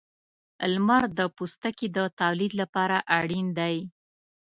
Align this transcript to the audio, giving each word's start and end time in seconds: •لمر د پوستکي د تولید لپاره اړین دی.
•لمر 0.73 1.03
د 1.17 1.19
پوستکي 1.35 1.87
د 1.97 1.99
تولید 2.19 2.51
لپاره 2.61 2.97
اړین 3.17 3.47
دی. 3.59 3.75